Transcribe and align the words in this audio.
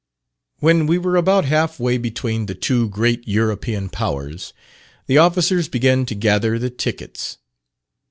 When 0.61 0.87
we 0.87 0.97
were 0.97 1.15
about 1.15 1.45
half 1.45 1.79
way 1.79 1.99
between 1.99 2.47
the 2.47 2.55
two 2.55 2.89
great 2.89 3.27
European 3.27 3.87
Powers, 3.87 4.51
the 5.05 5.19
officers 5.19 5.67
began 5.67 6.07
to 6.07 6.15
gather 6.15 6.57
the 6.57 6.71
tickets. 6.71 7.37